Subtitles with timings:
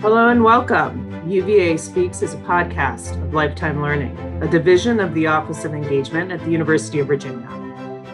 [0.00, 1.30] Hello and welcome.
[1.30, 6.32] UVA Speaks is a podcast of Lifetime Learning, a division of the Office of Engagement
[6.32, 7.46] at the University of Virginia.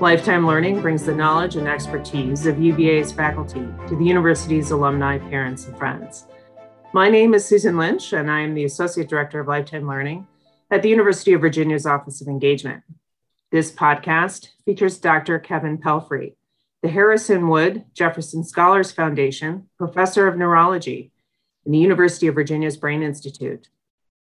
[0.00, 5.68] Lifetime Learning brings the knowledge and expertise of UVA's faculty to the university's alumni, parents,
[5.68, 6.26] and friends.
[6.92, 10.26] My name is Susan Lynch, and I am the Associate Director of Lifetime Learning
[10.72, 12.82] at the University of Virginia's Office of Engagement.
[13.52, 15.38] This podcast features Dr.
[15.38, 16.34] Kevin Pelphrey,
[16.82, 21.12] the Harrison Wood Jefferson Scholars Foundation Professor of Neurology
[21.66, 23.68] in the University of Virginia's Brain Institute.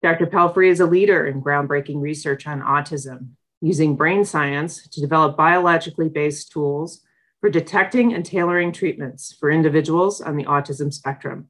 [0.01, 0.25] Dr.
[0.25, 3.29] Pelphrey is a leader in groundbreaking research on autism,
[3.61, 7.01] using brain science to develop biologically based tools
[7.39, 11.49] for detecting and tailoring treatments for individuals on the autism spectrum.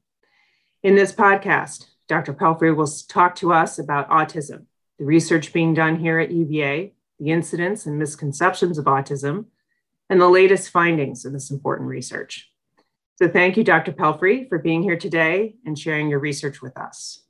[0.82, 2.34] In this podcast, Dr.
[2.34, 4.66] Pelphrey will talk to us about autism,
[4.98, 9.46] the research being done here at UVA, the incidence and misconceptions of autism,
[10.10, 12.50] and the latest findings in this important research.
[13.20, 13.90] So thank you, Dr.
[13.90, 17.24] Pelphrey, for being here today and sharing your research with us.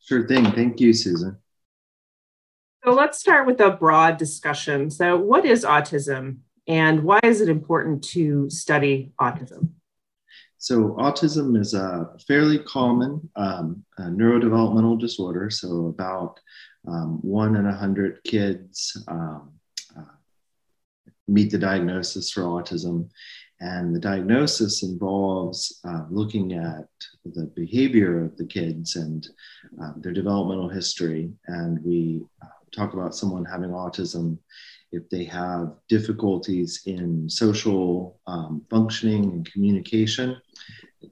[0.00, 0.44] Sure thing.
[0.52, 1.38] Thank you, Susan.
[2.84, 4.90] So let's start with a broad discussion.
[4.90, 9.70] So, what is autism and why is it important to study autism?
[10.58, 15.48] So, autism is a fairly common um, neurodevelopmental disorder.
[15.48, 16.38] So, about
[16.86, 19.52] um, one in a hundred kids um,
[19.96, 20.02] uh,
[21.26, 23.08] meet the diagnosis for autism.
[23.60, 26.88] And the diagnosis involves uh, looking at
[27.24, 29.26] the behavior of the kids and
[29.82, 31.32] uh, their developmental history.
[31.46, 34.38] And we uh, talk about someone having autism
[34.92, 40.36] if they have difficulties in social um, functioning and communication.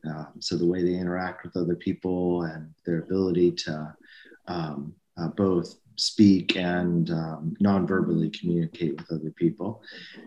[0.06, 3.94] Um, so, the way they interact with other people and their ability to
[4.48, 9.82] um, uh, both speak and um, non-verbally communicate with other people.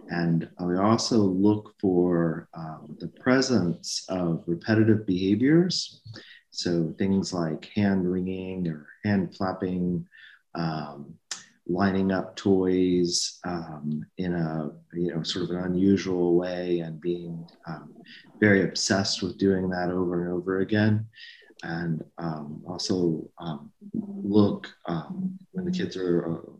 [0.09, 6.02] And we also look for um, the presence of repetitive behaviors.
[6.52, 10.08] So things like hand wringing or hand flapping,
[10.56, 11.14] um,
[11.70, 17.46] lining up toys um, in a you know sort of an unusual way and being
[17.68, 17.94] um,
[18.40, 21.06] very obsessed with doing that over and over again
[21.67, 26.51] and um, also um, look um, when the kids are uh,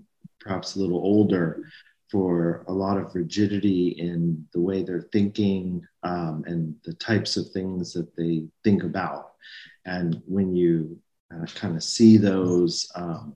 [0.42, 1.64] perhaps a little older
[2.12, 7.50] for a lot of rigidity in the way they're thinking um, and the types of
[7.52, 9.32] things that they think about.
[9.86, 11.00] And when you
[11.34, 13.36] uh, kind of see those um,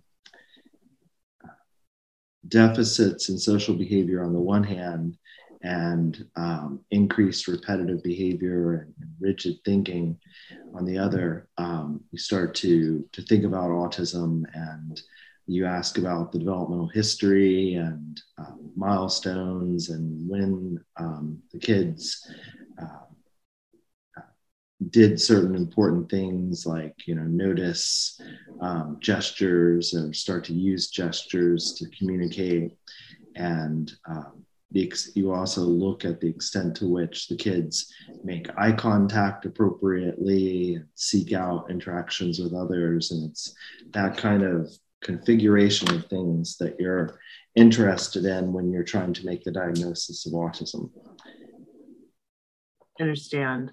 [2.48, 5.18] deficits in social behavior on the one hand,
[5.64, 10.18] and um, increased repetitive behavior and, rigid thinking.
[10.74, 15.02] On the other um, you start to to think about autism and
[15.48, 22.28] you ask about the developmental history and uh, milestones and when um, the kids
[22.82, 24.22] uh,
[24.90, 28.20] did certain important things like you know notice
[28.62, 32.76] um, gestures or start to use gestures to communicate
[33.36, 37.94] and um, you also look at the extent to which the kids
[38.24, 43.54] make eye contact appropriately, seek out interactions with others, and it's
[43.92, 44.72] that kind of
[45.02, 47.20] configuration of things that you're
[47.56, 50.90] interested in when you're trying to make the diagnosis of autism.
[53.00, 53.72] Understand.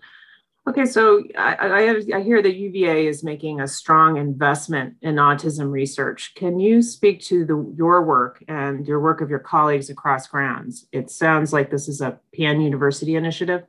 [0.69, 5.71] Okay, so I, I, I, hear that UVA is making a strong investment in autism
[5.71, 6.35] research.
[6.35, 10.87] Can you speak to the, your work and your work of your colleagues across grounds?
[10.93, 13.63] It sounds like this is a pan university initiative.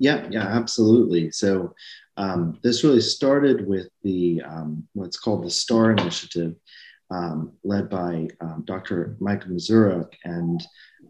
[0.00, 1.30] Yeah, yeah, absolutely.
[1.30, 1.76] So
[2.16, 6.56] um, this really started with the um, what's called the STAR Initiative,
[7.12, 9.16] um, led by um, Dr.
[9.20, 10.12] Micah Mazurek.
[10.24, 10.60] And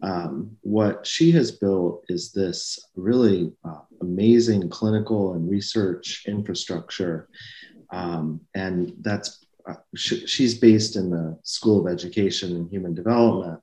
[0.03, 7.29] um, what she has built is this really uh, amazing clinical and research infrastructure.
[7.89, 13.61] Um, and that's uh, sh- she's based in the School of Education and Human Development,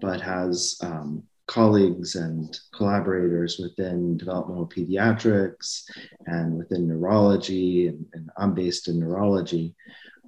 [0.00, 5.84] but has um, colleagues and collaborators within developmental pediatrics
[6.26, 9.76] and within neurology, and, and I'm based in neurology.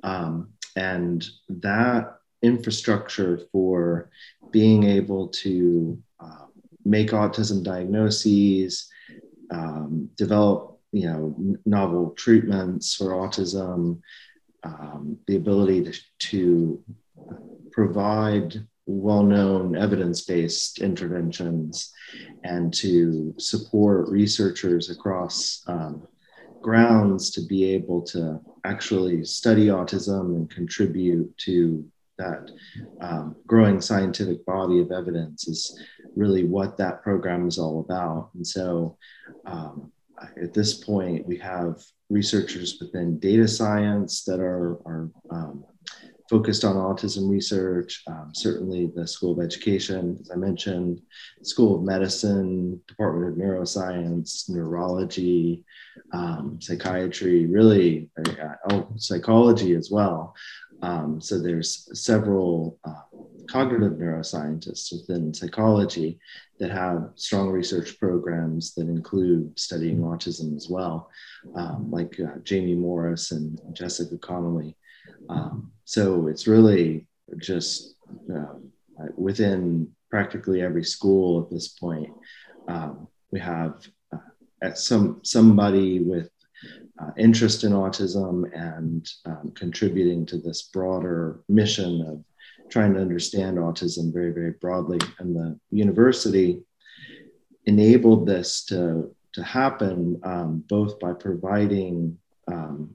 [0.05, 4.11] Um, and that infrastructure for
[4.51, 6.47] being able to uh,
[6.85, 8.89] make autism diagnoses,
[9.51, 14.01] um, develop you know novel treatments for autism,
[14.65, 16.85] um, the ability to, to
[17.73, 21.93] provide well-known evidence-based interventions
[22.43, 26.07] and to support researchers across um,
[26.61, 31.85] grounds to be able to actually study autism and contribute to
[32.21, 32.51] that
[33.01, 35.61] um, growing scientific body of evidence is
[36.17, 38.31] really what that program is all about.
[38.35, 38.97] And so
[39.47, 39.91] um,
[40.43, 45.65] at this point, we have researchers within data science that are, are um,
[46.31, 51.03] focused on autism research, um, certainly the School of Education, as I mentioned,
[51.43, 55.65] School of Medicine, Department of Neuroscience, Neurology,
[56.13, 60.33] um, Psychiatry, really, uh, oh, psychology as well.
[60.83, 63.03] Um, so there's several uh,
[63.49, 66.19] cognitive neuroscientists within psychology
[66.59, 71.11] that have strong research programs that include studying autism as well,
[71.57, 74.77] um, like uh, Jamie Morris and Jessica Connelly.
[75.29, 77.07] Um, so it's really
[77.39, 77.97] just
[78.35, 78.55] uh,
[79.17, 82.11] within practically every school at this point.
[82.69, 86.31] Um, we have uh, some somebody with
[87.01, 92.25] uh, interest in autism and um, contributing to this broader mission of
[92.71, 94.99] trying to understand autism very, very broadly.
[95.19, 96.63] And the university
[97.67, 102.19] enabled this to, to happen um, both by providing
[102.51, 102.95] um,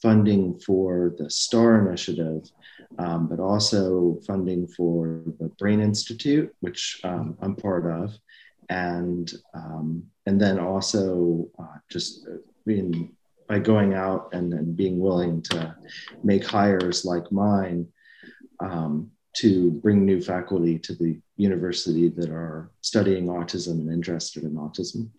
[0.00, 2.50] funding for the STAR initiative,
[2.98, 8.14] um, but also funding for the Brain Institute, which um, I'm part of.
[8.68, 12.26] And, um, and then also uh, just
[13.48, 15.74] by going out and, and being willing to
[16.22, 17.86] make hires like mine
[18.60, 24.54] um, to bring new faculty to the university that are studying autism and interested in
[24.54, 25.10] autism.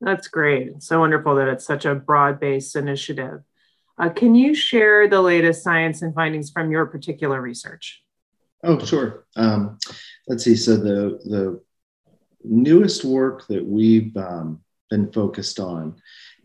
[0.00, 0.82] That's great.
[0.82, 3.42] So wonderful that it's such a broad based initiative.
[3.98, 8.02] Uh, can you share the latest science and findings from your particular research?
[8.62, 9.26] Oh, sure.
[9.36, 9.78] Um,
[10.28, 10.56] let's see.
[10.56, 11.60] So the the
[12.44, 14.60] newest work that we've um,
[14.90, 15.96] been focused on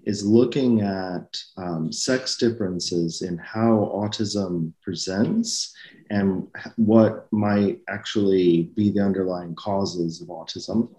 [0.05, 5.73] is looking at um, sex differences in how autism presents
[6.09, 10.89] and what might actually be the underlying causes of autism.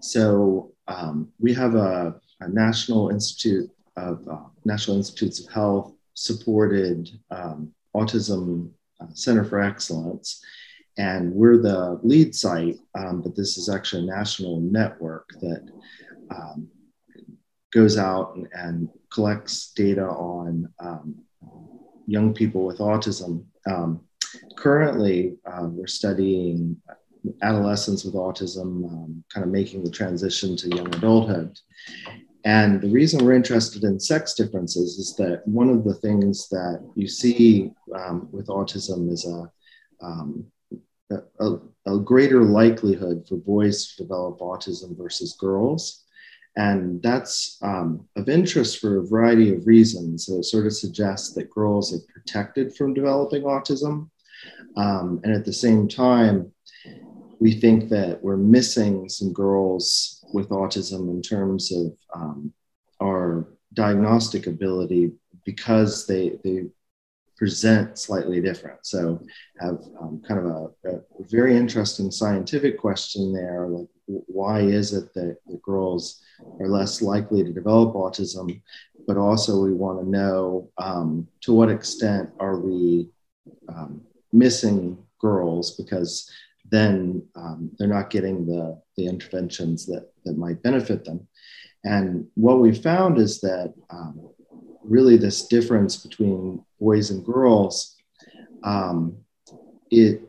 [0.00, 7.10] So um, we have a, a, National Institute of uh, National Institutes of Health supported
[7.30, 10.42] um, Autism uh, Center for Excellence.
[10.98, 15.68] And we're the lead site, um, but this is actually a national network that
[16.30, 16.68] um,
[17.72, 21.14] goes out and, and collects data on um,
[22.06, 23.44] young people with autism.
[23.66, 24.00] Um,
[24.56, 26.80] currently, uh, we're studying
[27.42, 31.58] adolescents with autism, um, kind of making the transition to young adulthood.
[32.44, 36.88] And the reason we're interested in sex differences is that one of the things that
[36.94, 39.50] you see um, with autism is a,
[40.04, 40.46] um,
[41.10, 46.04] a, a, greater likelihood for boys to develop autism versus girls.
[46.56, 50.26] And that's um, of interest for a variety of reasons.
[50.26, 54.08] So it sort of suggests that girls are protected from developing autism.
[54.76, 56.52] Um, and at the same time,
[57.38, 62.52] we think that we're missing some girls with autism in terms of um,
[63.02, 65.12] our diagnostic ability
[65.44, 66.64] because they, they
[67.36, 68.78] present slightly different.
[68.84, 69.20] So
[69.60, 75.12] have um, kind of a, a, very interesting scientific question there, like why is it
[75.14, 76.22] that the girls
[76.60, 78.60] are less likely to develop autism?
[79.06, 83.10] But also we want to know um, to what extent are we
[83.68, 84.00] um,
[84.32, 86.30] missing girls because
[86.70, 91.26] then um, they're not getting the, the interventions that, that might benefit them.
[91.84, 94.30] And what we found is that um,
[94.88, 97.96] really this difference between boys and girls,
[98.62, 99.16] um,
[99.90, 100.22] it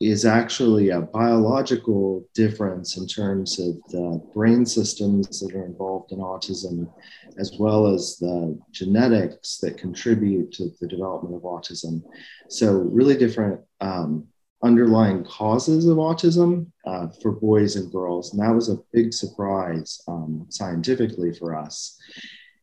[0.00, 6.18] is actually a biological difference in terms of the brain systems that are involved in
[6.18, 6.90] autism,
[7.38, 12.02] as well as the genetics that contribute to the development of autism.
[12.48, 14.26] So, really different um,
[14.62, 18.32] underlying causes of autism uh, for boys and girls.
[18.32, 21.98] And that was a big surprise um, scientifically for us.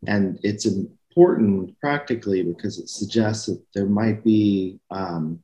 [0.06, 0.68] And it's
[1.18, 5.40] important practically because it suggests that there might be um,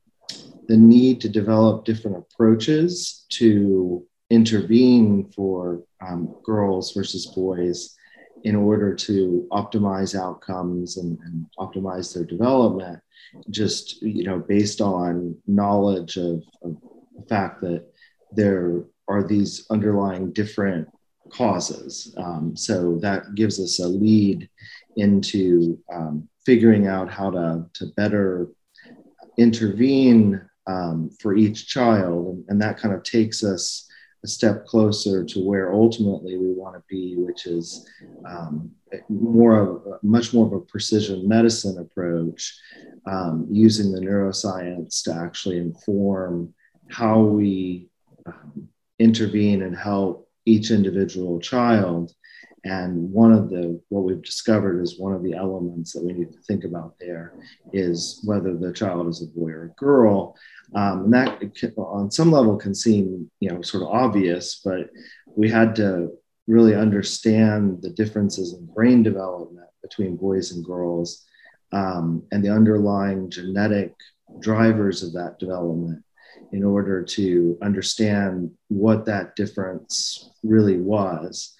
[0.68, 7.96] the need to develop different approaches to intervene for um, girls versus boys
[8.44, 13.00] in order to optimize outcomes and, and, optimize their development
[13.50, 16.76] just you know based on knowledge of, of
[17.16, 17.84] the fact that
[18.32, 20.86] there are these underlying different
[21.30, 22.14] causes.
[22.16, 24.48] Um, so that gives us a lead
[24.96, 28.48] into um, figuring out how to, to better
[29.38, 32.26] intervene um, for each child.
[32.28, 33.88] And, and that kind of takes us
[34.24, 37.86] a step closer to where ultimately we want to be, which is
[38.26, 38.70] um,
[39.10, 42.58] more of much more of a precision medicine approach,
[43.06, 46.54] um, using the neuroscience to actually inform
[46.88, 47.88] how we
[48.26, 48.66] um,
[48.98, 52.12] intervene and help each individual child
[52.64, 56.32] And one of the, what we've discovered is one of the elements that we need
[56.32, 57.34] to think about there
[57.72, 60.34] is whether the child is a boy or a girl.
[60.74, 64.88] Um, and that on some level can seem, you know, sort of obvious, but
[65.36, 66.10] we had to
[66.46, 71.24] really understand the differences in brain development between boys and girls
[71.72, 73.94] um, and the underlying genetic
[74.40, 76.02] drivers of that development
[76.52, 81.54] in order to understand what that difference really was.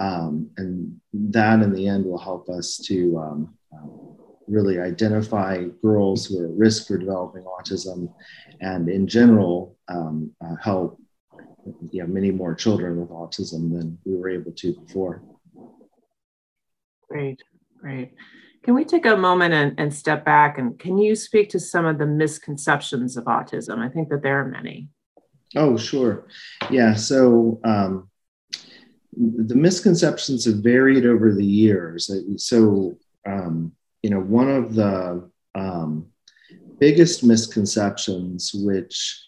[0.00, 3.86] Um, and that in the end will help us to um, uh,
[4.48, 8.12] really identify girls who are at risk for developing autism
[8.60, 10.98] and in general um, uh, help
[11.90, 15.22] you know, many more children with autism than we were able to before.
[17.08, 17.42] Great,
[17.78, 18.14] great.
[18.62, 21.86] Can we take a moment and, and step back and can you speak to some
[21.86, 23.78] of the misconceptions of autism?
[23.78, 24.88] I think that there are many.
[25.56, 26.26] Oh, sure.
[26.70, 26.94] Yeah.
[26.94, 28.09] So um,
[29.16, 32.10] the misconceptions have varied over the years.
[32.36, 36.06] So, um, you know, one of the um,
[36.78, 39.26] biggest misconceptions, which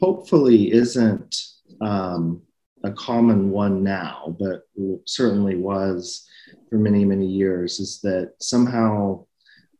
[0.00, 1.36] hopefully isn't
[1.80, 2.42] um,
[2.84, 4.62] a common one now, but
[5.06, 6.28] certainly was
[6.68, 9.24] for many, many years is that somehow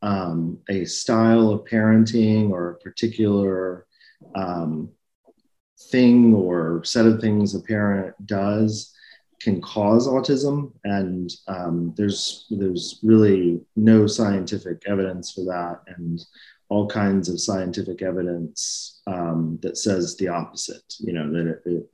[0.02, 3.86] um, a style of parenting or a particular
[4.34, 4.90] um,
[5.90, 8.91] thing or set of things a parent does
[9.42, 16.24] can cause autism and um, there's there's really no scientific evidence for that and
[16.68, 21.90] all kinds of scientific evidence um, that says the opposite you know that it, it,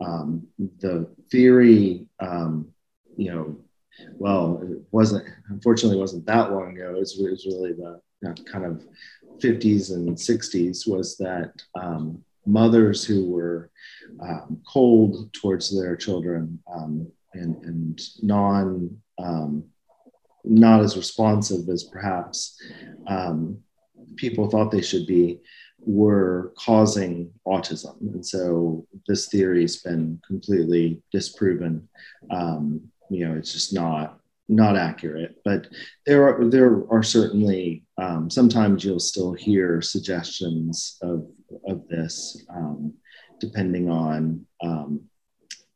[0.00, 0.46] um,
[0.78, 2.68] the theory um,
[3.16, 3.56] you know
[4.18, 6.94] well, it wasn't, unfortunately, wasn't that long ago.
[6.94, 8.00] It was, it was really the
[8.50, 8.82] kind of
[9.38, 13.70] 50s and 60s was that um, mothers who were
[14.20, 19.64] um, cold towards their children um, and, and non, um,
[20.44, 22.60] not as responsive as perhaps
[23.06, 23.58] um,
[24.16, 25.38] people thought they should be
[25.78, 27.98] were causing autism.
[28.00, 31.88] And so this theory has been completely disproven.
[32.30, 34.18] Um, you know it's just not
[34.48, 35.66] not accurate but
[36.06, 41.26] there are there are certainly um, sometimes you'll still hear suggestions of
[41.70, 42.92] of this um,
[43.38, 45.00] depending on um,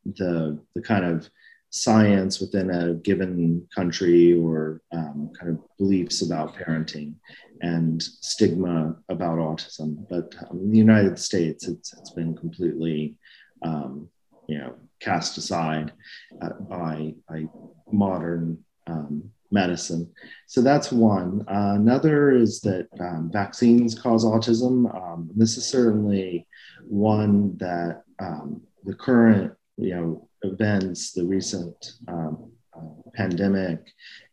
[0.04, 1.28] the the kind of
[1.70, 7.14] science within a given country or um, kind of beliefs about parenting
[7.62, 10.06] and stigma about autism.
[10.08, 13.16] But um, in the united states it's, it's been completely
[13.62, 14.08] um,
[14.46, 15.92] you know cast aside
[16.40, 17.46] uh, by, by
[17.90, 20.12] modern um, medicine.
[20.46, 21.46] So that's one.
[21.48, 24.74] Uh, another is that um, vaccines cause autism.
[24.94, 26.46] Um, this is certainly
[26.86, 33.80] one that um, the current, you know, events, the recent um, uh, pandemic,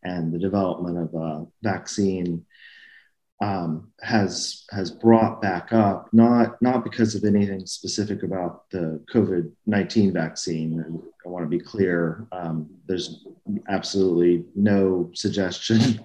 [0.03, 2.43] and the development of a vaccine
[3.41, 9.51] um, has has brought back up not not because of anything specific about the COVID
[9.65, 11.01] nineteen vaccine.
[11.25, 12.27] I want to be clear.
[12.31, 13.25] Um, there's
[13.67, 15.79] absolutely no suggestion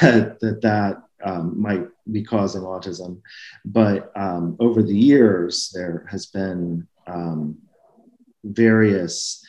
[0.00, 3.20] that that that um, might be causing autism,
[3.64, 7.56] but um, over the years there has been um,
[8.44, 9.42] various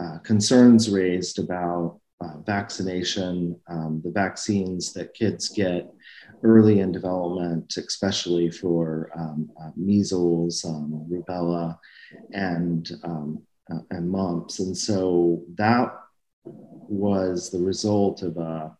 [0.00, 5.92] uh, concerns raised about uh, vaccination, um, the vaccines that kids get
[6.42, 11.78] early in development, especially for um, uh, measles, um, rubella,
[12.32, 14.58] and um, uh, and mumps.
[14.58, 15.94] And so that
[16.44, 18.76] was the result of a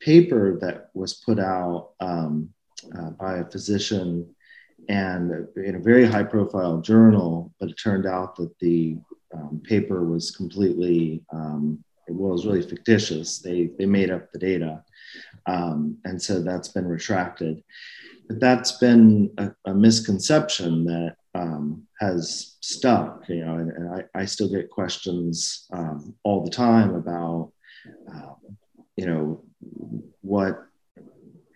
[0.00, 2.50] paper that was put out um,
[2.96, 4.34] uh, by a physician
[4.88, 8.96] and in a very high profile journal, but it turned out that the
[9.34, 11.22] um, paper was completely
[12.06, 13.38] it was really fictitious.
[13.38, 14.82] They they made up the data,
[15.46, 17.62] um, and so that's been retracted.
[18.28, 24.20] But that's been a, a misconception that um, has stuck, you know, and, and I,
[24.20, 27.52] I, still get questions um, all the time about,
[28.08, 28.36] um,
[28.96, 29.44] you know,
[30.20, 30.64] what,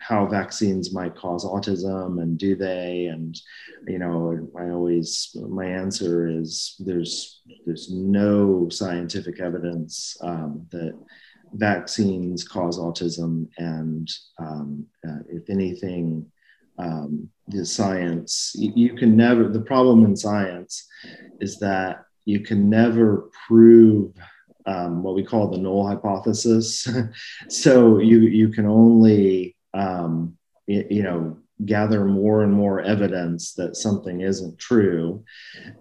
[0.09, 3.39] how vaccines might cause autism and do they, and,
[3.87, 10.97] you know, I always, my answer is there's, there's no scientific evidence um, that
[11.53, 16.25] vaccines cause autism, and um, uh, if anything,
[16.79, 19.49] um, the science you, can never.
[19.49, 20.87] The problem in science
[21.39, 24.13] is that you can never prove
[24.65, 26.87] um, what we call the null hypothesis.
[27.49, 34.21] so you you can only um, you, know gather more and more evidence that something
[34.21, 35.23] isn't true,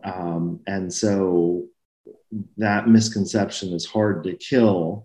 [0.05, 1.69] um, and so
[2.59, 5.05] that misconception is hard to kill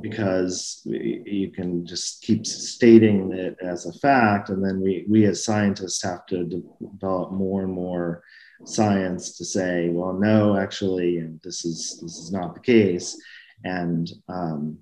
[0.00, 4.50] because you can just keep stating it as a fact.
[4.50, 8.22] And then we, we as scientists have to develop more and more
[8.64, 13.16] science to say well no actually this is this is not the case.
[13.64, 14.78] And um,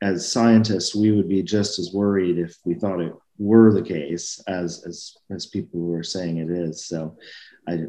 [0.00, 4.40] as scientists we would be just as worried if we thought it were the case
[4.48, 7.16] as as as people who are saying it is so
[7.68, 7.84] i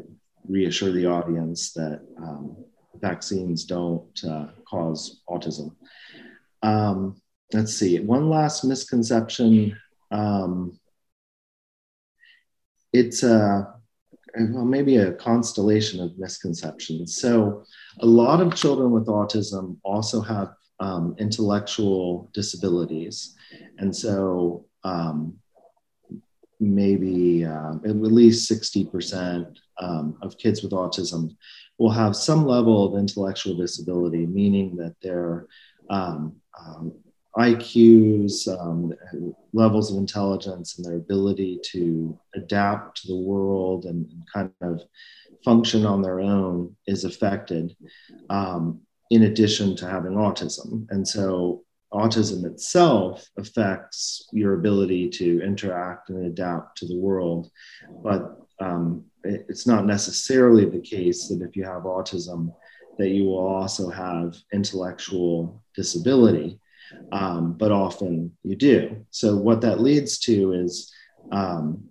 [0.48, 2.56] reassure the audience that um,
[3.00, 5.74] vaccines don't uh, cause autism.
[6.62, 7.20] Um,
[7.52, 9.76] let's see, one last misconception.
[10.10, 10.78] Um,
[12.92, 13.74] it's a
[14.38, 17.16] well, maybe a constellation of misconceptions.
[17.16, 17.64] So,
[17.98, 23.36] a lot of children with autism also have um, intellectual disabilities.
[23.78, 25.38] And so, um,
[26.60, 31.34] maybe uh, at least 60% um, of kids with autism
[31.78, 35.46] will have some level of intellectual disability, meaning that their
[35.88, 36.92] um, um,
[37.38, 38.46] IQs,
[39.52, 44.82] levels of intelligence, and their ability to adapt to the world and, and kind of
[45.44, 47.74] function on their own is affected,
[48.28, 48.80] um,
[49.10, 50.86] in addition to having autism.
[50.90, 57.50] And so, autism itself affects your ability to interact and adapt to the world,
[58.04, 62.54] but um, it's not necessarily the case that if you have autism
[62.98, 66.58] that you will also have intellectual disability
[67.12, 70.92] um, but often you do so what that leads to is
[71.32, 71.84] um,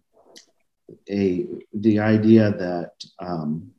[1.10, 3.72] a the idea that um,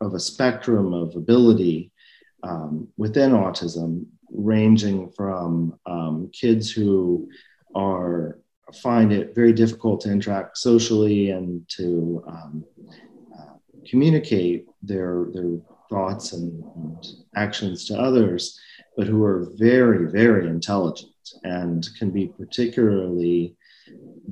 [0.00, 1.92] of a spectrum of ability
[2.42, 7.28] um, within autism ranging from um, kids who
[7.74, 8.38] are
[8.82, 12.64] find it very difficult to interact socially and to um,
[13.36, 13.54] uh,
[13.88, 18.58] communicate their their thoughts and, and, actions to others,
[18.96, 21.10] but who are very very intelligent
[21.42, 23.56] and can be particularly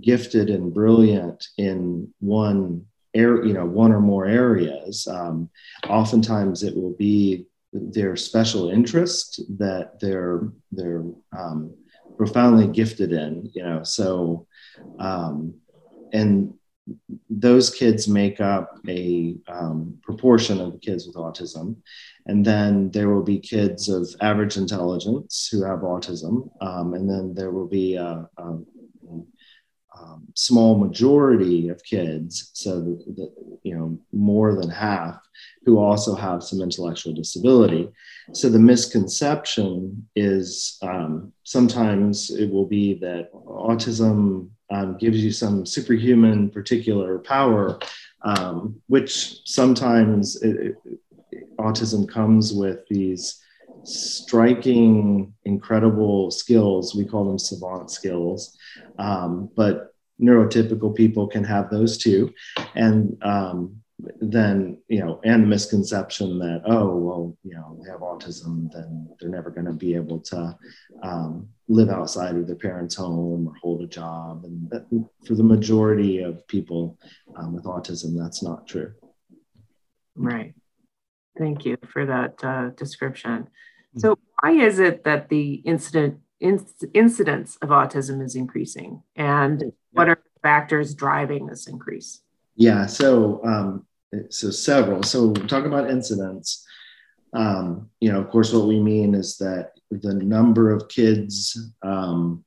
[0.01, 5.07] gifted and brilliant in one area, you know, one or more areas.
[5.07, 5.49] Um,
[5.89, 11.05] oftentimes, it will be their special interest that they're they're
[11.37, 11.75] um,
[12.17, 13.83] profoundly gifted in, you know.
[13.83, 14.47] So,
[14.99, 15.55] um,
[16.13, 16.55] and
[17.29, 21.77] those kids make up a um, proportion of kids with autism.
[22.27, 26.51] And then there will be kids of average intelligence who have autism.
[26.61, 28.59] Um, and then there will be a, a,
[30.01, 33.33] um, small majority of kids, so that,
[33.63, 35.21] you know more than half,
[35.65, 37.89] who also have some intellectual disability.
[38.33, 45.65] So the misconception is um, sometimes it will be that autism um, gives you some
[45.65, 47.79] superhuman particular power,
[48.23, 51.01] um, which sometimes it, it,
[51.59, 53.43] autism comes with these
[53.85, 56.95] striking, incredible skills.
[56.95, 58.57] We call them savant skills.
[58.99, 62.33] Um, but neurotypical people can have those too.
[62.75, 63.81] And um,
[64.21, 69.09] then, you know, and the misconception that, oh, well, you know, they have autism, then
[69.19, 70.57] they're never going to be able to
[71.03, 74.45] um, live outside of their parents' home or hold a job.
[74.45, 74.87] And that,
[75.27, 76.99] for the majority of people
[77.37, 78.93] um, with autism, that's not true.
[80.15, 80.55] Right.
[81.39, 83.49] Thank you for that uh, description.
[83.97, 90.21] So, why is it that the incident incidence of autism is increasing, and what are
[90.43, 92.23] factors driving this increase?
[92.55, 93.87] Yeah, so um,
[94.31, 95.03] so several.
[95.03, 96.65] So talk about incidence.
[97.33, 102.45] Um, you know, of course, what we mean is that the number of kids um,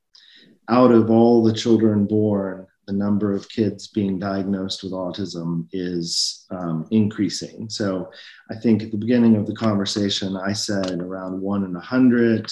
[0.69, 6.45] out of all the children born the number of kids being diagnosed with autism is
[6.51, 7.69] um, increasing.
[7.69, 8.11] So
[8.49, 12.51] I think at the beginning of the conversation, I said around one in a hundred,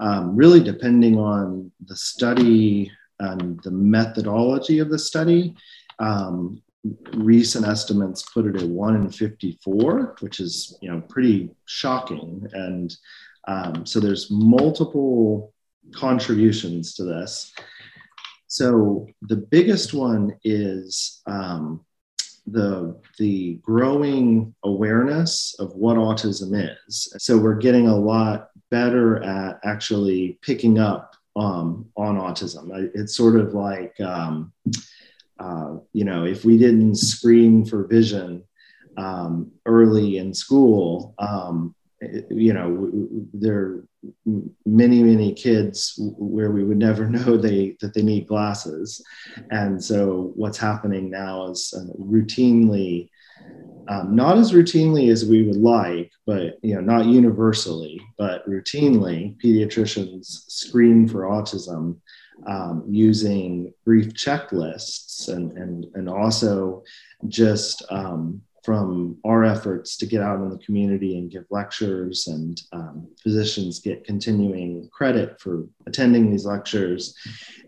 [0.00, 5.54] um, really depending on the study and the methodology of the study.
[5.98, 6.62] Um,
[7.14, 12.46] recent estimates put it at one in 54, which is you know pretty shocking.
[12.52, 12.96] And
[13.46, 15.52] um, so there's multiple
[15.92, 17.52] contributions to this.
[18.48, 21.84] So the biggest one is um,
[22.46, 26.52] the the growing awareness of what autism
[26.88, 27.14] is.
[27.18, 32.90] So we're getting a lot better at actually picking up um, on autism.
[32.94, 34.52] It's sort of like um,
[35.38, 38.44] uh, you know if we didn't screen for vision
[38.96, 41.74] um, early in school, um,
[42.30, 42.90] you know
[43.34, 43.82] there
[44.64, 49.02] many many kids where we would never know they that they need glasses.
[49.50, 53.08] And so what's happening now is uh, routinely
[53.88, 59.34] um, not as routinely as we would like, but you know, not universally, but routinely,
[59.42, 61.96] pediatricians screen for autism
[62.46, 66.82] um, using brief checklists and, and, and also
[67.28, 72.60] just um, from our efforts to get out in the community and give lectures and
[72.74, 77.14] um, physicians get continuing credit for attending these lectures.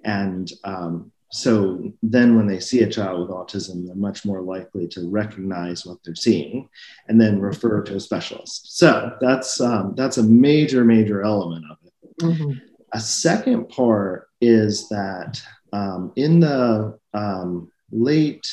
[0.04, 4.86] And um, so then when they see a child with autism they're much more likely
[4.88, 6.68] to recognize what they're seeing
[7.08, 8.76] and then refer to a specialist.
[8.76, 12.18] So that's um, that's a major major element of it.
[12.20, 12.52] Mm-hmm.
[12.92, 18.46] a second part is that um, in the um, late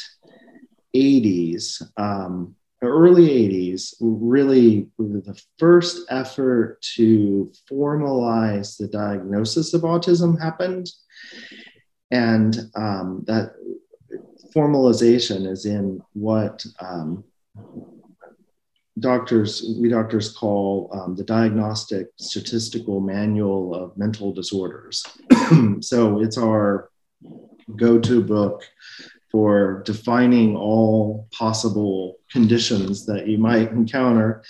[0.98, 10.90] 80s um, early 80s really the first effort to formalize the diagnosis of autism happened.
[12.12, 13.54] And um, that
[14.56, 17.24] formalization is in what um,
[19.00, 25.04] doctors we doctors call um, the diagnostic statistical manual of mental disorders.
[25.82, 26.90] So it's our
[27.76, 28.64] go-to book
[29.32, 34.44] for defining all possible conditions that you might encounter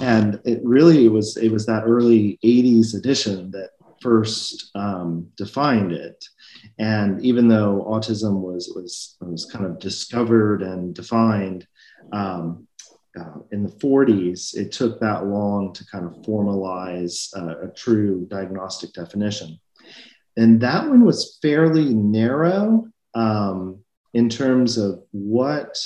[0.00, 6.24] and it really was it was that early 80s edition that first um, defined it
[6.78, 11.66] and even though autism was, was, was kind of discovered and defined
[12.12, 12.66] um,
[13.18, 18.26] uh, in the 40s, it took that long to kind of formalize uh, a true
[18.30, 19.58] diagnostic definition.
[20.36, 23.81] And that one was fairly narrow um,
[24.14, 25.78] in terms of what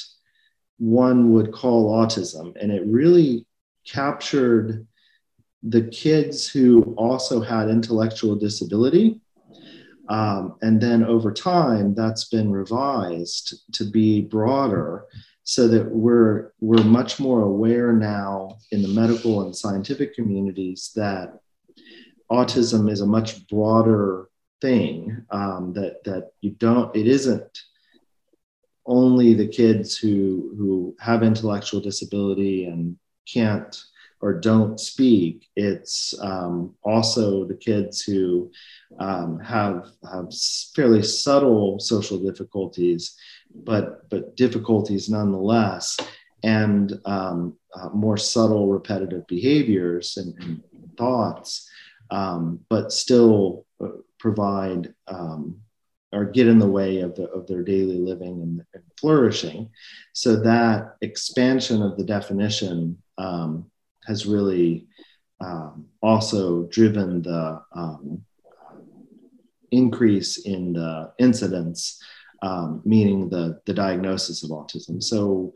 [0.79, 2.55] one would call autism.
[2.61, 3.47] And it really
[3.87, 4.87] captured
[5.63, 9.21] the kids who also had intellectual disability
[10.09, 15.07] um, and then over time, that's been revised to be broader
[15.43, 21.39] so that we're, we're much more aware now in the medical and scientific communities that
[22.31, 24.29] autism is a much broader
[24.61, 27.59] thing um, that, that you don't, it isn't
[28.87, 32.97] only the kids who, who have intellectual disability and
[33.27, 33.77] can't
[34.21, 35.49] or don't speak.
[35.57, 38.51] It's um, also the kids who
[38.99, 40.33] um, have have
[40.75, 43.17] fairly subtle social difficulties,
[43.55, 45.99] but but difficulties nonetheless,
[46.43, 50.63] and um, uh, more subtle repetitive behaviors and, and
[50.97, 51.69] thoughts,
[52.11, 55.61] um, but still uh, provide um,
[56.17, 59.69] or get in the way of, the, of their daily living and, and flourishing.
[60.15, 63.71] So that expansion of the definition um,
[64.07, 64.87] has really
[65.41, 68.25] um, also driven the um,
[69.71, 72.03] increase in the incidence,
[72.41, 75.03] um, meaning the, the diagnosis of autism.
[75.03, 75.53] So,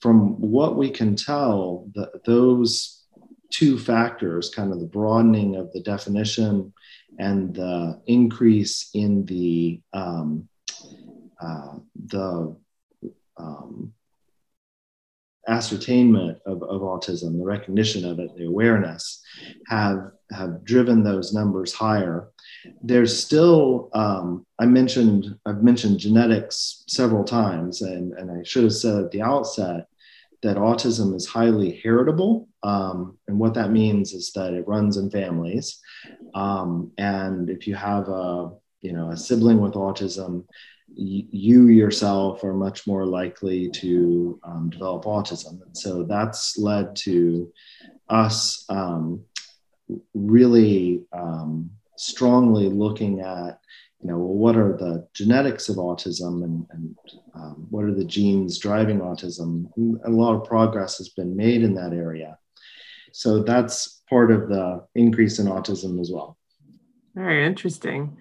[0.00, 3.06] from what we can tell, the, those
[3.50, 6.72] two factors, kind of the broadening of the definition
[7.18, 10.48] and the increase in the um,
[11.40, 11.74] uh,
[12.06, 12.56] the
[13.36, 13.92] um,
[15.48, 19.22] ascertainment of, of autism, the recognition of it, the awareness,
[19.68, 22.28] have have driven those numbers higher.
[22.82, 28.74] There's still, um, I mentioned, I've mentioned genetics several times, and, and I should have
[28.74, 29.86] said at the outset
[30.46, 32.32] that autism is highly heritable.
[32.62, 35.66] Um, and what that means is that it runs in families.
[36.34, 40.44] Um, and if you have a, you know, a sibling with autism,
[40.94, 43.90] you yourself are much more likely to
[44.48, 45.54] um, develop autism.
[45.64, 47.52] And so that's led to
[48.08, 49.24] us um,
[50.14, 53.58] really um, strongly looking at,
[54.02, 56.96] you know, well, what are the genetics of autism and, and
[57.34, 59.70] um, what are the genes driving autism?
[60.04, 62.38] A lot of progress has been made in that area.
[63.12, 66.36] So that's part of the increase in autism as well.
[67.14, 68.18] Very interesting.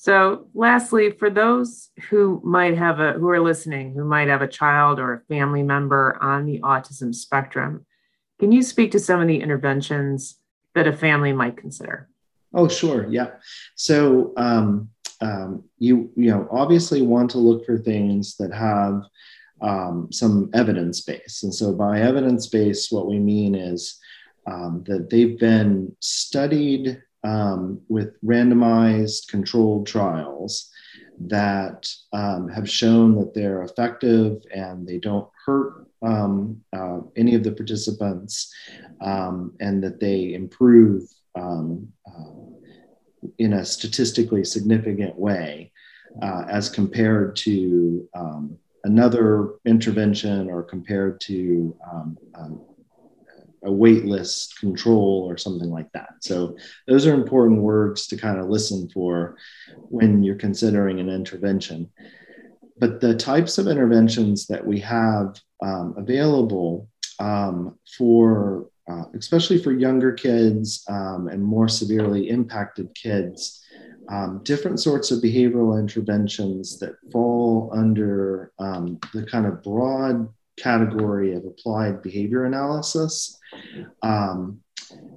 [0.00, 4.46] So, lastly, for those who might have a who are listening, who might have a
[4.46, 7.84] child or a family member on the autism spectrum,
[8.38, 10.36] can you speak to some of the interventions
[10.76, 12.08] that a family might consider?
[12.54, 13.08] Oh, sure.
[13.10, 13.32] Yeah.
[13.74, 19.02] So, um, um, you you know obviously want to look for things that have
[19.60, 23.98] um, some evidence base, and so by evidence base, what we mean is
[24.46, 30.70] um, that they've been studied um, with randomized controlled trials
[31.20, 37.42] that um, have shown that they're effective and they don't hurt um, uh, any of
[37.42, 38.54] the participants
[39.00, 41.02] um, and that they improve
[41.34, 42.47] um, uh,
[43.38, 45.72] in a statistically significant way
[46.22, 52.60] uh, as compared to um, another intervention or compared to um, um,
[53.64, 56.10] a waitlist control or something like that.
[56.20, 59.36] So those are important words to kind of listen for
[59.88, 61.90] when you're considering an intervention.
[62.78, 69.72] But the types of interventions that we have um, available um, for, uh, especially for
[69.72, 73.62] younger kids um, and more severely impacted kids,
[74.08, 81.34] um, different sorts of behavioral interventions that fall under um, the kind of broad category
[81.34, 83.38] of applied behavior analysis
[84.02, 84.60] um,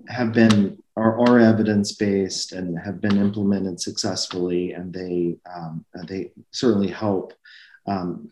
[0.08, 6.32] have been are, are evidence based and have been implemented successfully, and they um, they
[6.52, 7.34] certainly help
[7.88, 8.32] um,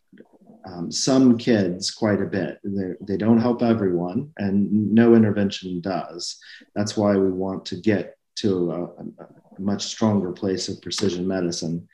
[0.66, 2.60] um, some kids quite a bit.
[2.64, 6.38] They're, they do not help everyone, and no intervention does.
[6.76, 11.88] That's why we want to get to a, a much stronger place of precision medicine.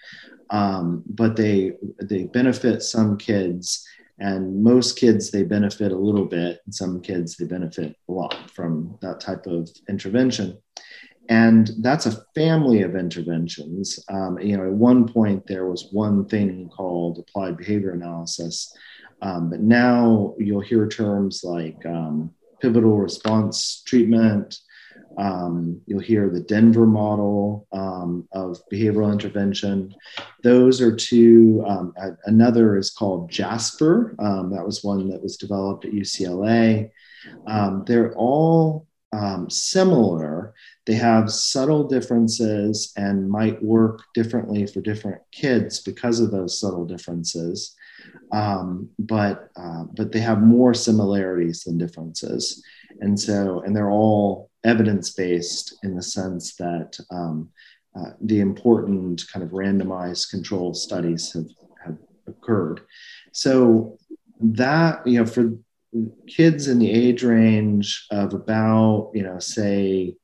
[0.50, 3.86] Um, but they they benefit some kids
[4.20, 8.36] and most kids they benefit a little bit and some kids they benefit a lot
[8.52, 10.58] from that type of intervention
[11.30, 16.26] and that's a family of interventions um, you know at one point there was one
[16.26, 18.76] thing called applied behavior analysis
[19.22, 24.60] um, but now you'll hear terms like um, pivotal response treatment
[25.18, 29.96] um, you'll hear the Denver model um, of behavioral intervention.
[30.44, 31.64] Those are two.
[31.66, 31.94] Um,
[32.26, 34.16] another is called Jasper.
[34.18, 36.90] That was one that was developed at UCLA.
[37.86, 38.88] They're all
[39.48, 40.54] similar.
[40.86, 46.86] They have subtle differences and might work differently for different kids because of those subtle
[46.86, 47.76] differences.
[49.00, 52.64] but uh, but they have more similarities than differences,
[53.02, 57.50] and so and they're all evidence based in the sense that um,
[57.96, 61.48] uh, the important kind of randomized control studies have,
[61.84, 62.82] have occurred.
[63.32, 63.98] So
[64.42, 65.54] that, you know, for
[66.28, 70.16] kids in the age range of about, you know, say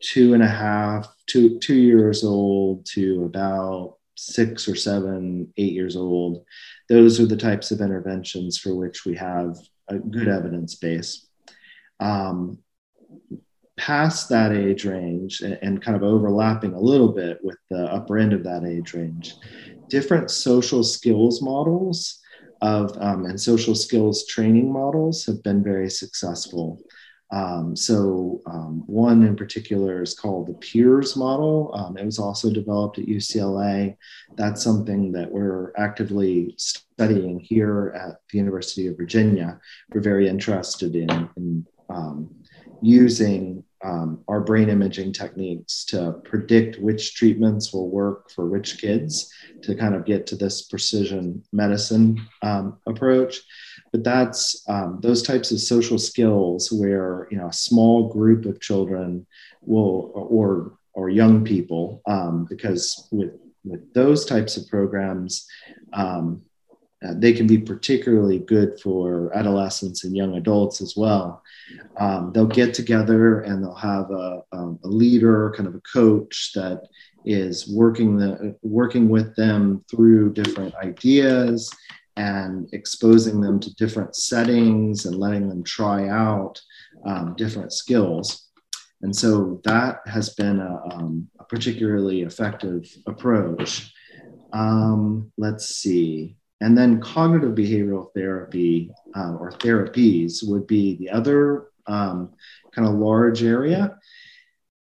[0.00, 5.96] two and a half, two, two years old to about six or seven, eight years
[5.96, 6.44] old,
[6.88, 9.56] those are the types of interventions for which we have
[9.88, 11.26] a good evidence base.
[12.00, 12.58] Um,
[13.76, 18.16] past that age range and, and, kind of overlapping a little bit with the upper
[18.16, 19.34] end of that age range,
[19.88, 22.22] different social skills models
[22.62, 26.80] of um, and social skills training models have been very successful.
[27.32, 31.72] Um, so um, one in particular is called the Peers model.
[31.74, 33.96] Um, it was also developed at UCLA.
[34.36, 39.60] That's something that we're actively studying here at the University of Virginia.
[39.92, 42.34] We're very interested in, in um,
[42.80, 49.32] using um, our brain imaging techniques to predict which treatments will work for which kids
[49.62, 53.42] to kind of get to this precision medicine um, approach
[53.96, 58.60] but that's um, those types of social skills where you know a small group of
[58.60, 59.26] children
[59.62, 63.32] will or or young people um, because with
[63.64, 65.48] with those types of programs
[65.94, 66.42] um,
[67.02, 71.42] uh, they can be particularly good for adolescents and young adults as well.
[71.98, 76.52] Um, they'll get together and they'll have a, um, a, leader, kind of a coach
[76.54, 76.88] that
[77.26, 81.70] is working the working with them through different ideas
[82.16, 86.60] and exposing them to different settings and letting them try out
[87.04, 88.48] um, different skills.
[89.02, 93.92] And so that has been a, um, a particularly effective approach.
[94.52, 96.36] Um, let's see.
[96.62, 102.32] And then cognitive behavioral therapy uh, or therapies would be the other um,
[102.74, 103.98] kind of large area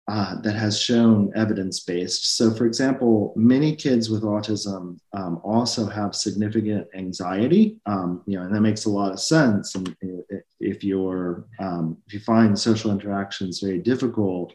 [0.09, 2.35] uh, that has shown evidence based.
[2.35, 8.43] So, for example, many kids with autism um, also have significant anxiety, um, you know,
[8.43, 9.75] and that makes a lot of sense.
[9.75, 9.95] And
[10.59, 14.51] if you're um, if you find social interactions very difficult,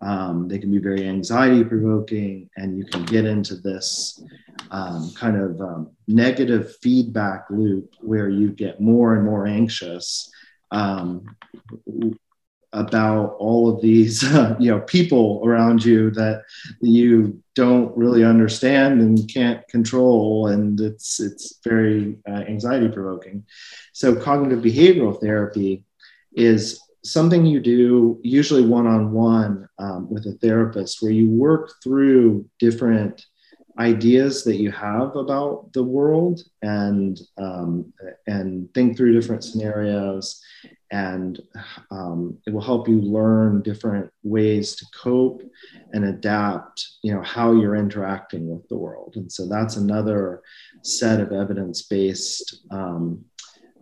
[0.00, 4.22] um, they can be very anxiety provoking, and you can get into this
[4.70, 10.30] um, kind of um, negative feedback loop where you get more and more anxious
[10.70, 11.26] um,
[12.74, 14.22] about all of these,
[14.58, 16.42] you know, people around you that
[16.80, 23.44] you don't really understand and can't control, and it's it's very uh, anxiety provoking.
[23.92, 25.84] So cognitive behavioral therapy
[26.34, 29.68] is something you do usually one on one
[30.08, 33.24] with a therapist where you work through different
[33.78, 37.92] ideas that you have about the world and um,
[38.26, 40.40] and think through different scenarios
[40.92, 41.40] and
[41.90, 45.42] um, it will help you learn different ways to cope
[45.92, 49.14] and adapt you know how you're interacting with the world.
[49.16, 50.42] And so that's another
[50.82, 53.24] set of evidence-based um,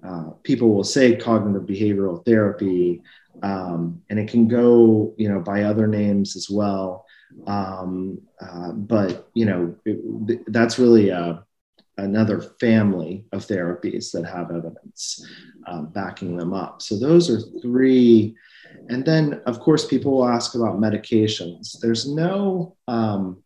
[0.07, 3.03] uh, people will say cognitive behavioral therapy
[3.43, 7.05] um, and it can go you know by other names as well
[7.47, 11.45] um, uh, but you know it, that's really a,
[11.99, 15.25] another family of therapies that have evidence
[15.67, 16.83] um, backing them up.
[16.83, 18.35] So those are three.
[18.89, 21.79] And then of course people will ask about medications.
[21.81, 23.43] There's no um,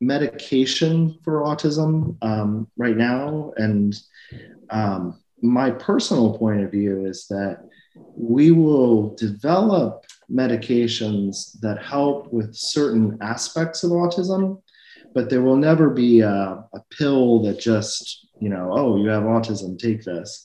[0.00, 3.52] medication for autism um, right now.
[3.56, 3.98] And
[4.70, 7.68] um, my personal point of view is that
[8.16, 14.60] we will develop medications that help with certain aspects of autism,
[15.14, 19.22] but there will never be a, a pill that just, you know, oh, you have
[19.22, 20.44] autism, take this.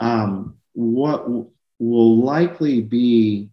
[0.00, 3.50] Um, what w- will likely be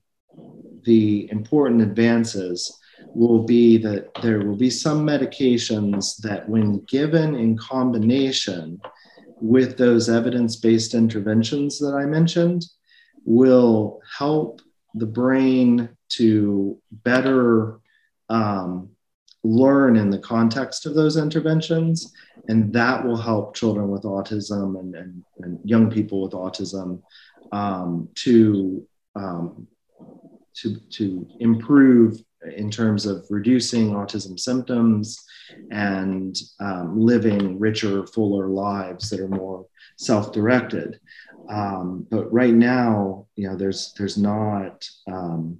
[0.83, 2.79] the important advances
[3.15, 8.79] will be that there will be some medications that, when given in combination
[9.39, 12.65] with those evidence based interventions that I mentioned,
[13.25, 14.62] will help
[14.93, 17.79] the brain to better
[18.29, 18.89] um,
[19.43, 22.13] learn in the context of those interventions.
[22.47, 27.01] And that will help children with autism and, and, and young people with autism
[27.51, 29.67] um, to, um,
[30.56, 32.21] to, to improve
[32.56, 35.23] in terms of reducing autism symptoms
[35.71, 39.65] and um, living richer, fuller lives that are more
[39.97, 40.99] self-directed.
[41.49, 45.60] Um, but right now, you know, there's there's not um,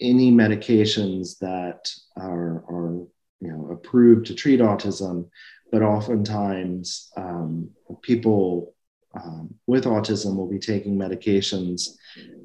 [0.00, 3.06] any medications that are, are
[3.40, 5.28] you know approved to treat autism,
[5.70, 7.70] but oftentimes um,
[8.02, 8.74] people
[9.14, 11.96] um, with autism will be taking medications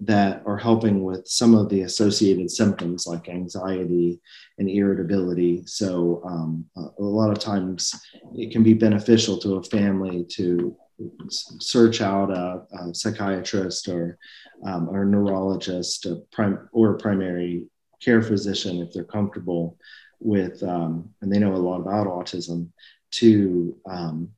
[0.02, 4.20] that are helping with some of the associated symptoms like anxiety
[4.58, 5.64] and irritability.
[5.66, 8.00] So, um, a lot of times
[8.36, 10.76] it can be beneficial to a family to
[11.30, 14.18] search out a, a psychiatrist or,
[14.66, 17.64] um, or neurologist a prim- or a primary
[18.02, 19.78] care physician if they're comfortable
[20.20, 22.70] with um, and they know a lot about autism
[23.12, 24.30] to um,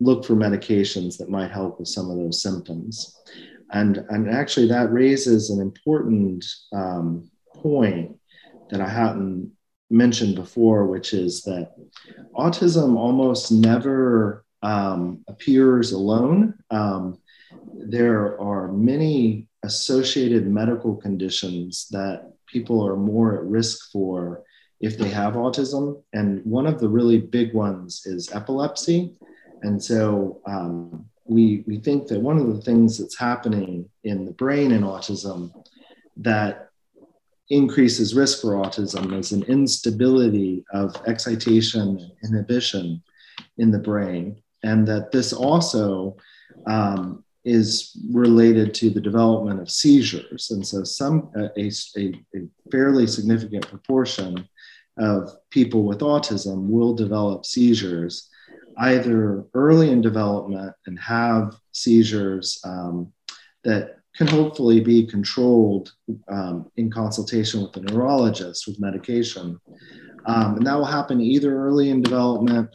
[0.00, 3.16] look for medications that might help with some of those symptoms.
[3.72, 8.16] And and actually that raises an important um, point
[8.70, 9.52] that i hadn't
[9.90, 11.72] mentioned before which is that
[12.34, 16.54] autism almost never um, appears alone.
[16.70, 17.18] Um,
[17.72, 24.42] there are many associated medical conditions that people are more at risk for
[24.80, 26.02] if they have autism.
[26.12, 29.16] And one of the really big ones is epilepsy.
[29.62, 34.32] And so um, we, we think that one of the things that's happening in the
[34.32, 35.52] brain in autism
[36.16, 36.70] that
[37.50, 43.00] increases risk for autism is an instability of excitation and inhibition
[43.58, 46.16] in the brain and that this also
[46.66, 50.50] um, is related to the development of seizures.
[50.50, 51.70] And so, some a, a,
[52.34, 54.48] a, fairly significant proportion
[54.98, 58.28] of people with autism will develop seizures
[58.78, 63.12] either early in development and have seizures um,
[63.62, 65.92] that can hopefully be controlled
[66.28, 69.60] um, in consultation with the neurologist with medication.
[70.24, 72.74] Um, and that will happen either early in development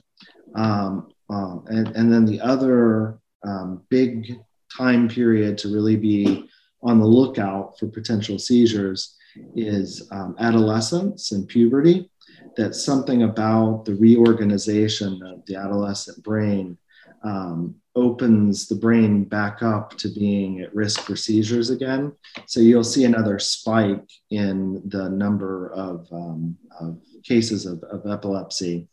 [1.31, 4.37] um, and, and then the other um, big
[4.75, 6.49] time period to really be
[6.83, 9.15] on the lookout for potential seizures
[9.55, 12.09] is um, adolescence and puberty.
[12.57, 16.77] That something about the reorganization of the adolescent brain
[17.23, 22.11] um, opens the brain back up to being at risk for seizures again.
[22.47, 28.87] So you'll see another spike in the number of, um, of cases of, of epilepsy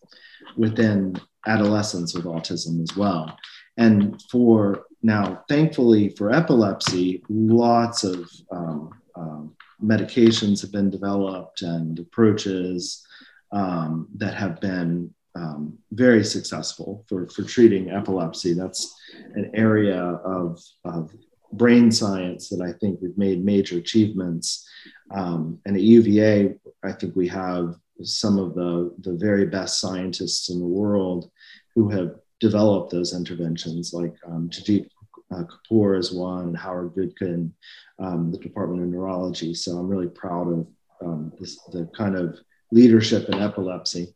[0.56, 3.36] within adolescents with autism as well.
[3.76, 11.98] And for now, thankfully for epilepsy, lots of um, um, medications have been developed and
[11.98, 13.06] approaches
[13.52, 18.54] um, that have been um, very successful for, for treating epilepsy.
[18.54, 18.94] That's
[19.34, 21.12] an area of, of
[21.52, 24.68] brain science that I think we've made major achievements.
[25.10, 30.50] Um, and at UVA, I think we have some of the, the very best scientists
[30.50, 31.30] in the world
[31.74, 34.88] who have developed those interventions, like um, Jaideep
[35.30, 37.52] uh, Kapur is one, Howard Goodkin,
[37.98, 39.54] um, the Department of Neurology.
[39.54, 40.66] So I'm really proud of
[41.04, 42.38] um, this, the kind of
[42.70, 44.14] leadership in epilepsy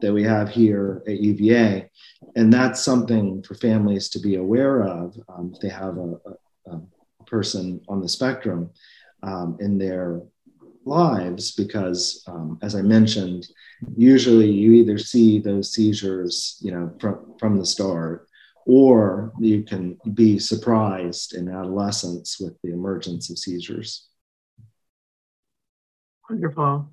[0.00, 1.88] that we have here at UVA.
[2.36, 6.16] And that's something for families to be aware of um, if they have a,
[6.66, 6.80] a, a,
[7.26, 8.68] person on the spectrum
[9.22, 10.20] um, in their
[10.84, 13.48] lives, because um, as I mentioned,
[13.96, 18.28] usually you either see those seizures, you know, from, from the start,
[18.66, 24.08] or you can be surprised in adolescence with the emergence of seizures.
[26.30, 26.88] Wonderful.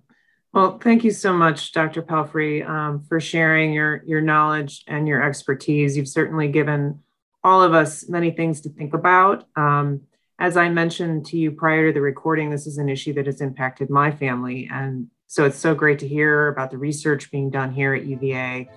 [0.52, 2.02] Well, thank you so much, Dr.
[2.02, 5.96] Pelphrey, um, for sharing your, your knowledge and your expertise.
[5.96, 7.04] You've certainly given
[7.44, 9.46] all of us many things to think about.
[9.56, 10.02] Um,
[10.40, 13.42] as I mentioned to you prior to the recording, this is an issue that has
[13.42, 14.70] impacted my family.
[14.72, 18.70] And so it's so great to hear about the research being done here at UVA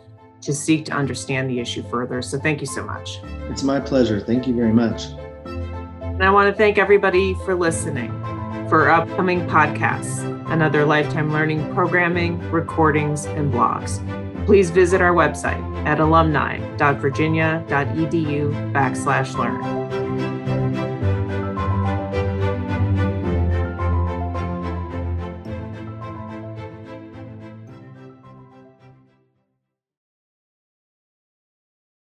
[0.42, 2.20] to seek to understand the issue further.
[2.20, 3.20] So thank you so much.
[3.48, 4.20] It's my pleasure.
[4.20, 5.04] Thank you very much.
[5.44, 8.10] And I want to thank everybody for listening
[8.68, 10.18] for upcoming podcasts
[10.50, 14.04] and other lifetime learning programming, recordings, and blogs.
[14.46, 20.31] Please visit our website at alumni.virginia.edu backslash learn.